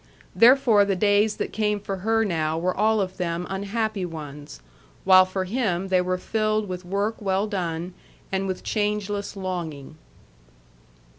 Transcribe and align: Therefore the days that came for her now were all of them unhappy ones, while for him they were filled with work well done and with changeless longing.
Therefore 0.35 0.83
the 0.83 0.95
days 0.95 1.35
that 1.35 1.53
came 1.53 1.79
for 1.79 1.97
her 1.97 2.25
now 2.25 2.57
were 2.57 2.75
all 2.75 2.99
of 3.01 3.17
them 3.17 3.45
unhappy 3.51 4.03
ones, 4.03 4.59
while 5.03 5.25
for 5.25 5.43
him 5.43 5.89
they 5.89 6.01
were 6.01 6.17
filled 6.17 6.67
with 6.67 6.83
work 6.83 7.21
well 7.21 7.45
done 7.45 7.93
and 8.31 8.47
with 8.47 8.63
changeless 8.63 9.35
longing. 9.37 9.99